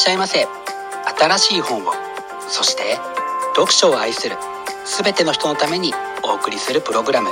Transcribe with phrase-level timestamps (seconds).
[0.00, 0.48] しゃいませ。
[1.18, 1.92] 新しい本を
[2.48, 2.98] そして
[3.54, 4.36] 読書を愛する
[5.02, 5.92] 全ての人のために
[6.24, 7.28] お送りするプログラム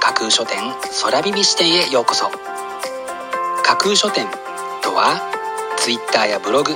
[0.00, 0.56] 架空書店
[1.02, 2.30] 空耳視点へようこそ。
[3.62, 4.26] 架空書店
[4.82, 5.20] とは
[5.76, 6.72] Twitter やブログ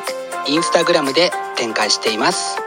[0.46, 2.58] インスタグラムで展開しています。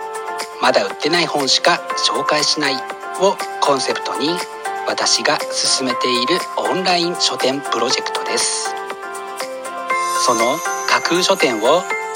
[0.59, 1.79] まだ売ってない本しか
[2.09, 2.75] 紹介しない
[3.19, 4.29] をコンセプトに
[4.87, 8.73] 私が進めているオンライン書店プロジェクトです。
[10.25, 10.57] その
[10.89, 11.83] 架空書店を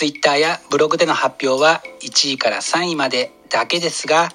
[0.00, 4.30] Twitter やブログでの発表は1位から3位までだけですが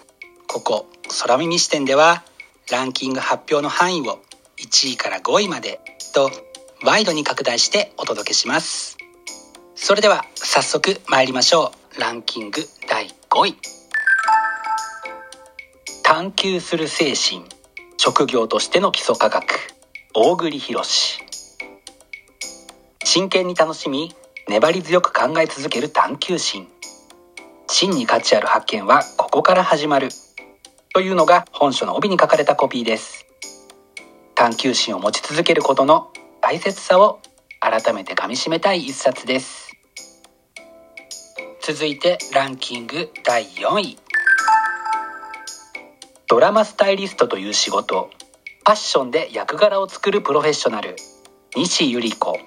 [0.47, 0.85] ここ
[1.23, 2.23] 空耳視点では
[2.71, 4.19] ランキング発表の範囲を
[4.57, 5.79] 1位から5位まで
[6.13, 6.29] と
[6.85, 8.97] ワイドに拡大してお届けします。
[9.73, 11.99] それでは早速参りましょう。
[11.99, 13.55] ランキング第5位。
[16.03, 17.43] 探求する精神。
[17.97, 19.43] 職業としての基礎科学。
[20.13, 20.83] 大栗博
[23.03, 24.13] 真剣に楽しみ
[24.47, 26.67] 粘り強く考え続ける探求心。
[27.67, 30.09] 真に価値ある発見はここから始まる。
[30.93, 33.25] というのが本書の帯に書かれたコピーです。
[34.35, 36.11] 探求心を持ち続けることの
[36.41, 37.21] 大切さを
[37.59, 39.71] 改めてかみしめたい一冊です。
[41.61, 43.97] 続いてランキング第4位。
[46.27, 48.11] ドラマスタイリストという仕事。
[48.63, 50.95] ファッションで役柄を作るプロフェッショナル。
[51.55, 52.37] 西ゆり子。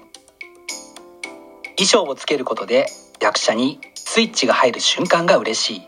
[1.79, 2.87] 衣装をつけることで
[3.21, 5.83] 役者にスイッチが入る瞬間が嬉しい。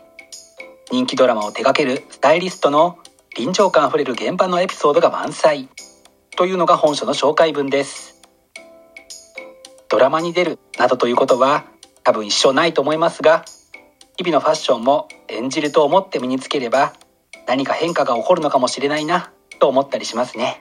[0.89, 2.97] 人気ドラマを手掛けるスタイリストの
[3.35, 5.67] 臨場感あふれる現場のエピソードが満載。
[6.37, 8.21] というのが本書の紹介文です。
[9.89, 11.65] ドラマに出るなどということは
[12.03, 13.43] 多分一生ないと思いますが
[14.15, 16.93] 日々のファッションも演じると思って身につければ
[17.47, 20.57] 何か変化が起こるのかもしれないなと思ったりしますね。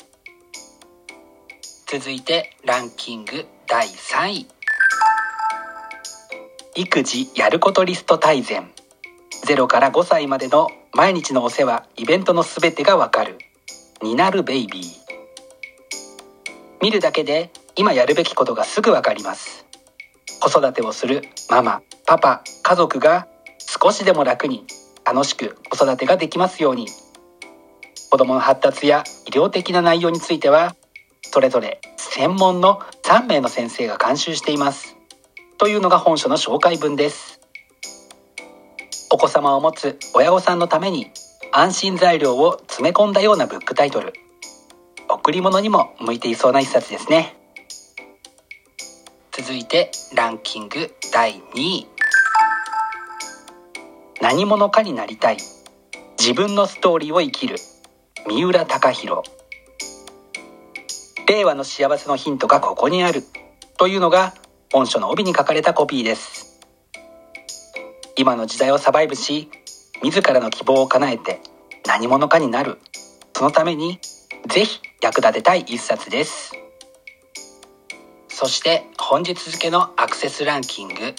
[1.86, 4.59] 続いてランキング第3位。
[6.76, 8.70] 育児やることリスト大全。
[9.44, 13.38] 0から5歳までの毎日のお世話イベントのすべてがわかる。
[14.02, 14.84] になるベイビー。
[16.80, 19.66] 見るだけで今やるべきことがすぐわかります。
[20.40, 23.26] 子育てをするママパパ家族が
[23.58, 24.64] 少しでも楽に
[25.04, 26.86] 楽しく子育てができますように。
[28.10, 30.76] 子どもの発達や医療的な内容については
[31.22, 34.99] それぞれ専門の3名の先生が監修しています。
[35.60, 37.38] というのが本書の紹介文です。
[39.10, 41.12] お子様を持つ親御さんのために
[41.52, 44.14] 安心材料を詰め込んだようなブックタイトル。
[45.10, 47.36] 贈り物にも向いていそうな一冊ですね。
[49.32, 51.86] 続いてランキング第2位。
[54.22, 55.36] 何者かになりたい。
[56.18, 57.56] 自分のストーリーを生きる。
[58.26, 59.22] 三浦貴大
[61.26, 63.24] 令和の幸せのヒントがここにある。
[63.76, 64.32] というのが
[64.72, 66.60] 本書の帯に書かれたコピーです。
[68.16, 69.50] 今の時代をサバイブし
[70.00, 71.40] 自らの希望を叶えて
[71.88, 72.78] 何者かになる。
[73.34, 73.98] そのために
[74.48, 76.52] ぜひ役立てたい一冊です。
[78.28, 80.94] そして本日付のアクセスランキング。
[80.94, 81.14] 栄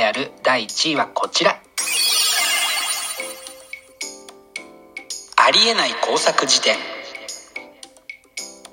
[0.00, 1.62] えある第1位はこちら。
[5.36, 6.74] ありえない工作辞典。
[6.74, 6.82] フ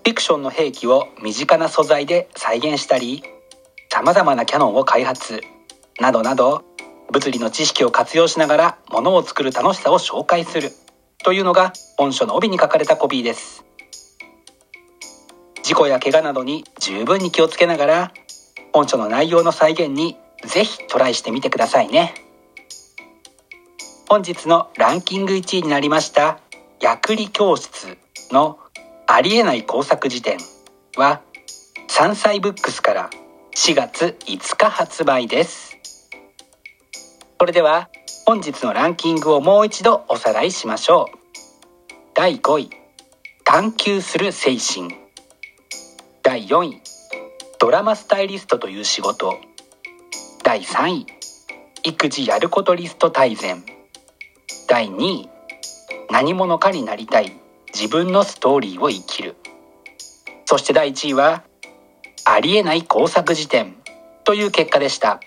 [0.06, 3.24] ィクションの兵器を身近な素材で再現したり
[4.06, 5.42] 様々なキャノンを開発
[6.00, 6.64] などなど
[7.12, 10.70] 物理の知識を活用しながら物を作る楽しさを紹介する。
[11.24, 13.66] というのが本書の帯に書かれたコピーです。
[15.64, 18.14] 事故や怪我などに十分に気をつけながら
[18.74, 22.14] 本書の内容の再現にぜひトライしてみてくださいね。
[24.08, 26.40] 本日のランキング1位になりました
[26.80, 27.98] 薬理教室
[28.30, 28.60] の
[29.08, 30.38] ありえない工作辞典
[30.96, 31.22] は
[31.88, 33.10] 山菜ブックスから
[33.56, 35.78] 4月5日発売です。
[37.40, 37.90] それでは
[38.26, 41.18] 本日のランキングをもう一度おさらいしましょう。
[42.14, 42.70] 第5位
[43.46, 44.94] 探求する精神。
[46.22, 46.82] 第4位
[47.58, 49.40] ドラマスタイリストという仕事。
[50.44, 51.06] 第3位
[51.84, 53.64] 育児やることリスト大全。
[54.68, 55.30] 第2位
[56.12, 57.32] 何者かになりたい
[57.74, 59.38] 自分のストーリーを生きる。
[60.44, 61.44] そして第1位は
[62.28, 63.76] ありえない工作辞典。
[64.24, 65.20] という結果でした。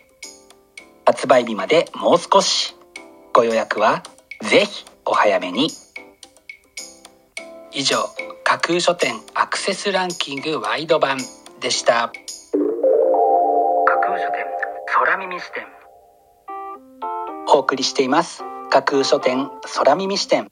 [1.06, 2.75] 発売日までもう少し。
[3.33, 4.03] ご予約は
[4.43, 5.69] ぜひお早めに。
[7.71, 7.99] 以上
[8.43, 11.19] 架空書店アクセスランキングワイド版
[11.61, 12.11] でした。
[12.11, 12.12] 架
[14.00, 14.45] 空書店
[14.87, 15.65] 空耳視点。
[17.55, 18.43] お送りしています。
[18.71, 20.49] 架空書店空耳視点。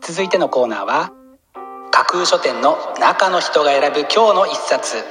[0.00, 1.12] 続いてのコーナーは
[1.92, 5.04] 架空書店の中の人が選ぶ今日の一冊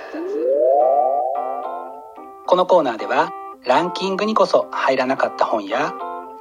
[2.47, 3.33] このコーナーでは
[3.65, 5.93] ランキングにこそ入らなかった本や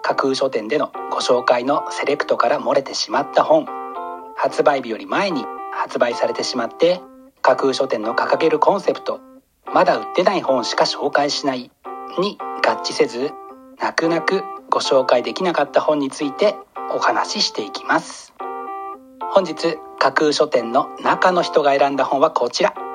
[0.03, 3.67] 架空書店でのご紹介のセレクトから漏れてしまった本
[4.37, 7.01] 発売日より前に発売されてしまって
[7.43, 9.21] 架空書店の掲げるコンセプト
[9.75, 11.73] まだ売ってない本しか紹介しない
[12.21, 13.33] に合致せず
[13.81, 16.55] 泣く泣くご紹介できなかった本について
[16.95, 18.33] お話ししていきます。
[19.33, 22.86] 本日架空書店の中の人が選んだ本はこちら。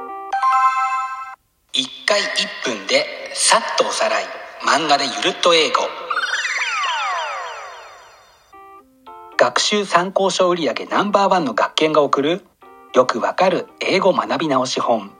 [1.73, 2.25] 1回1
[2.65, 4.25] 分でさっとおさらい。
[4.67, 5.75] 漫画でゆるっと英語。
[9.37, 12.41] 学習参考書売上ナンバーワンの学研が送る。
[12.93, 15.11] よくわかる英語学び直し本。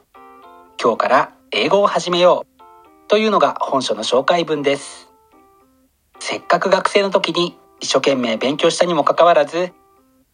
[0.77, 3.07] 今日から英語を始めよう。
[3.07, 5.09] というのが本書の紹介文です。
[6.19, 9.71] せっかく学生の時に一生懸命勉強したにもかかわらず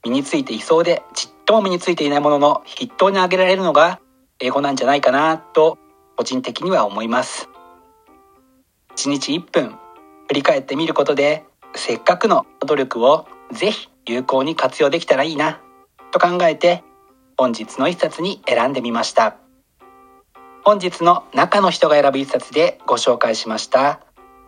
[0.04, 4.00] 身についていそうでちっとも身についていないものの筆頭に挙げられるのが
[4.40, 5.78] 英語なんじゃないかなと
[6.18, 7.48] 個人的には思います。
[8.98, 9.78] 1日1分
[10.28, 15.62] 振り返ってみることでせっかくの努力をぜひ有効に活用できたらいいな
[16.12, 16.84] と考えて
[17.38, 19.38] 本日の一冊に選んでみました。
[20.68, 24.02] 本日の中の人が選ぶ一冊でご紹介しました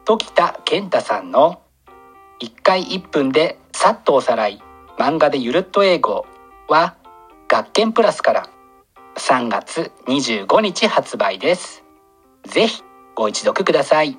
[0.03, 1.61] 時田健太さんの
[2.41, 4.61] 1回1分でさっとおさらい
[4.97, 6.25] 漫画でゆるっと英語
[6.67, 6.97] は
[7.47, 8.49] 学研プラスから
[9.19, 11.83] 3月25日発売です。
[12.45, 12.81] ぜひ
[13.15, 14.17] ご一読ください。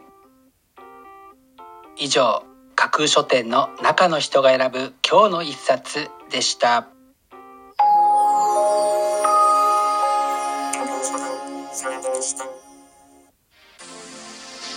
[1.97, 2.45] 以上
[2.77, 6.87] 架空書店の中の人が選ぶ今日の一冊でした。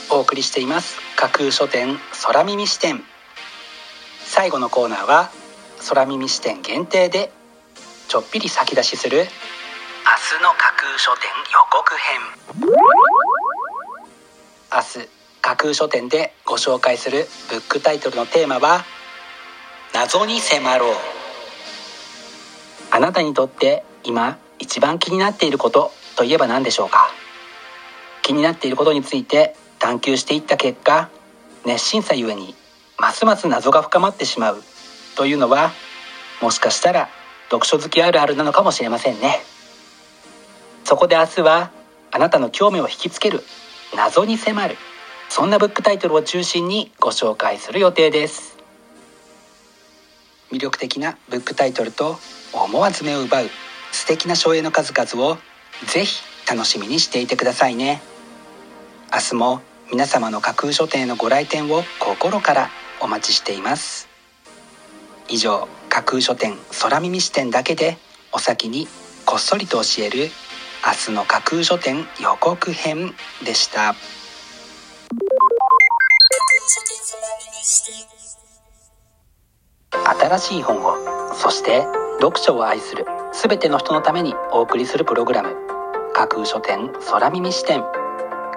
[0.10, 1.00] お送りしています。
[1.18, 3.04] 架空書店空耳視点。
[4.26, 5.32] 最後のコーナーは
[5.90, 7.30] 空耳視点限定で
[8.08, 9.26] ちょっぴり先出しする
[10.06, 12.20] 明日の架空書店予告編。
[14.72, 15.10] 明日
[15.42, 18.84] 架空書店でご紹介するブックタイトルのテーマは
[19.94, 20.96] 謎に迫ろう。
[22.92, 27.10] あなたにとって今一番気になっていることといえば何でしょうか？
[28.22, 31.10] 気になっていることについて探求していった結果
[31.66, 32.56] 熱心さゆえに
[33.00, 34.62] ますます謎が深まってしまう
[35.16, 35.72] というのは
[36.42, 37.10] もしかしたら
[37.50, 39.40] 読書好きあるあるなのかもしれませんね。
[40.84, 41.72] そこで明日は
[42.12, 43.42] あなたの興味を引きつける
[43.96, 44.78] 謎に迫る
[45.30, 48.58] そんなブックタイトルを中心にご紹介する予定です。
[50.52, 52.20] 魅力的なブックタイトルと
[52.54, 53.50] 思わず目を奪う
[53.92, 55.38] 素敵な書影の数々を
[55.88, 58.02] ぜひ楽しみにしていてくださいね。
[59.12, 59.62] 明日も
[59.92, 62.70] 皆様の架空書店へのご来店を心から
[63.02, 64.08] お待ちしています。
[65.30, 67.98] 以上架空書店空耳視点だけで
[68.32, 68.88] お先に
[69.26, 70.30] こっそりと教える
[70.86, 73.14] 明日の架空書店予告編
[73.46, 73.96] でした。
[80.20, 81.86] 新しい本をそして
[82.20, 85.56] 読書を愛する全ての人のためにお送りするプログラム
[86.14, 87.84] 架空書店空耳視点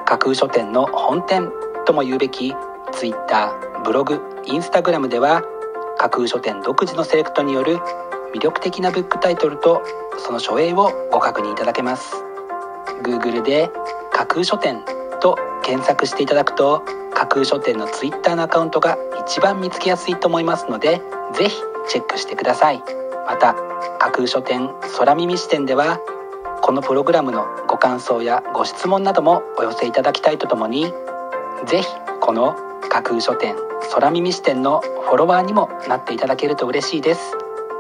[0.04, 1.50] 架空書店の本店
[1.87, 2.54] とも言うべき
[2.92, 3.52] Twitter
[3.85, 5.42] ブログインスタグラムでは
[5.99, 7.78] 架空書店独自のセレクトによる
[8.37, 9.83] 魅力的なブックタイトルと
[10.19, 12.14] その書影をご確認いただけます。
[13.02, 13.71] Google で
[14.12, 14.85] 架空書店
[15.21, 16.83] と検索していただくと
[17.14, 21.00] 架空書店の Twitter のアカウントが一番見つけやすいと思いますので
[21.33, 21.57] ぜひ
[21.88, 22.83] チェックしてください。
[23.26, 23.55] また
[23.99, 25.99] 架空書店空耳視点では
[26.62, 30.93] このプログラムのご感想やご質問などもお寄せいただきたいとともに
[31.64, 31.88] ぜひ
[32.21, 32.55] この
[32.90, 33.57] 架空書店
[33.95, 37.46] 空耳視点のフォロワーにもなっていただけると嬉しいです。